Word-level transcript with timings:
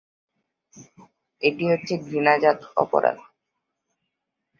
এটি 1.41 1.63
হচ্ছে 1.71 1.93
ঘৃণাজাত 2.05 2.59
অপরাধ। 2.75 3.17